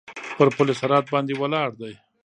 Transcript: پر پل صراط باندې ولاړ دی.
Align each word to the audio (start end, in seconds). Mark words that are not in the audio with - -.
پر 0.37 0.47
پل 0.55 0.67
صراط 0.79 1.05
باندې 1.13 1.33
ولاړ 1.37 1.69
دی. 1.79 1.93